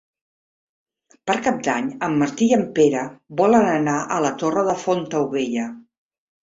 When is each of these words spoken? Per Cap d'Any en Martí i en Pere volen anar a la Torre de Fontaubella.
Per 1.31 1.35
Cap 1.49 1.59
d'Any 1.67 1.91
en 2.09 2.17
Martí 2.23 2.49
i 2.53 2.57
en 2.59 2.65
Pere 2.81 3.05
volen 3.45 3.73
anar 3.77 3.97
a 4.19 4.21
la 4.27 4.35
Torre 4.45 4.69
de 4.73 4.79
Fontaubella. 4.89 5.73